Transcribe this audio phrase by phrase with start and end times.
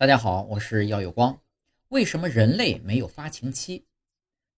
[0.00, 1.42] 大家好，我是耀有光。
[1.88, 3.84] 为什么人类没有发情期？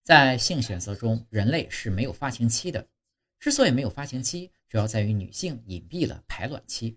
[0.03, 2.87] 在性选择中，人类是没有发情期的。
[3.39, 6.95] 之所以没有发情期，主要在于女性隐蔽了排卵期。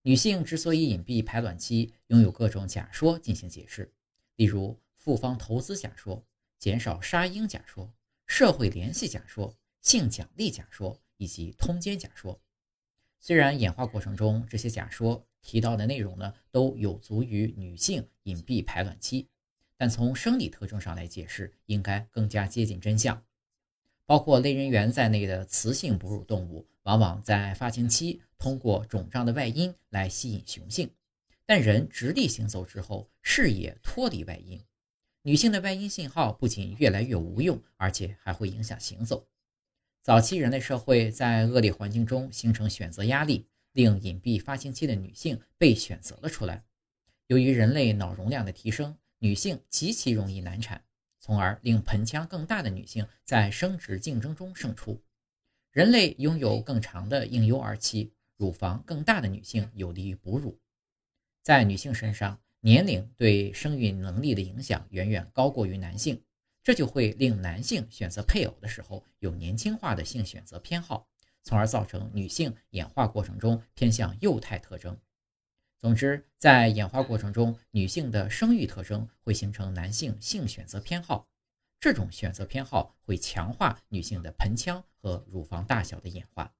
[0.00, 3.92] 女性之所以隐蔽排卵期，拥有各种假说进行解释，
[4.36, 6.24] 例如复方投资假说、
[6.58, 7.92] 减少杀婴假说、
[8.26, 12.40] 社会联系假说、性奖励假说以及通奸假说。
[13.20, 19.28] 虽然演化过程中这些假说提到的内容呢都有足于女性隐蔽排卵期，
[19.76, 23.22] 但从生理特征上来解释，应该更加接近真相。
[24.06, 30.90] 包括类人猿在内的雌性哺乳动物，往往在发情期通过肿胀的外阴来吸引雄性，
[31.46, 34.60] 但人直立行走之后，视野脱离外阴，
[35.22, 39.28] 女性的外阴信号不仅越来越无用，而且还会影响行走。
[40.02, 46.64] 早期人类社会在恶劣环境中形成选择压力，令隐蔽发情期的女性被选择了出来。
[47.26, 50.82] 由于人类脑容量的提升，女性极其容易难产，
[51.18, 55.00] 从而令盆腔更大的女性在生殖竞争中胜出。
[55.70, 60.58] 人类拥有更长的婴幼儿期，乳房更大的女性有利于哺乳。
[61.42, 66.22] 在女性身上，年龄对生育能力的影响远远高过于男性。
[66.62, 71.08] 这就会令男性选择配偶的时候有年轻化的性选择偏好，
[71.42, 74.96] 从而造成女性演化过程中偏向幼态特征。
[75.78, 81.26] 总之，在演化过程中，女性的生育特征会形成男性性选择偏好，
[81.80, 86.52] 这种选择偏好会强化女性的盆腔和乳房大小的演化。